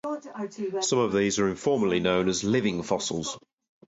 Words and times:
Some 0.81 0.97
of 0.97 1.13
these 1.13 1.37
are 1.37 1.47
informally 1.47 1.99
known 1.99 2.27
as 2.27 2.43
"living 2.43 2.81
fossils". 2.81 3.37